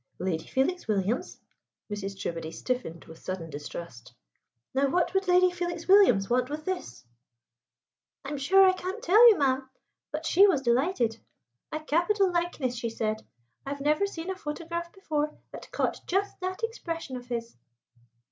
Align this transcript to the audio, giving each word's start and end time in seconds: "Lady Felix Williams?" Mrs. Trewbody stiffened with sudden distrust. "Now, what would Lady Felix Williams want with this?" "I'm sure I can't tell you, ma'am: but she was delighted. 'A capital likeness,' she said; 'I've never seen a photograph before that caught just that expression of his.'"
"Lady 0.17 0.47
Felix 0.47 0.87
Williams?" 0.87 1.39
Mrs. 1.91 2.17
Trewbody 2.19 2.51
stiffened 2.51 3.05
with 3.05 3.19
sudden 3.21 3.51
distrust. 3.51 4.15
"Now, 4.73 4.87
what 4.89 5.13
would 5.13 5.27
Lady 5.27 5.51
Felix 5.51 5.87
Williams 5.87 6.27
want 6.27 6.49
with 6.49 6.65
this?" 6.65 7.05
"I'm 8.25 8.39
sure 8.39 8.67
I 8.67 8.73
can't 8.73 9.03
tell 9.03 9.29
you, 9.29 9.37
ma'am: 9.37 9.69
but 10.11 10.25
she 10.25 10.47
was 10.47 10.63
delighted. 10.63 11.19
'A 11.71 11.81
capital 11.81 12.33
likeness,' 12.33 12.75
she 12.77 12.89
said; 12.89 13.23
'I've 13.63 13.81
never 13.81 14.07
seen 14.07 14.31
a 14.31 14.35
photograph 14.35 14.91
before 14.91 15.37
that 15.51 15.69
caught 15.71 16.01
just 16.07 16.39
that 16.39 16.63
expression 16.63 17.15
of 17.15 17.27
his.'" 17.27 17.55